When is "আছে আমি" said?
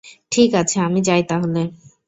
0.55-0.99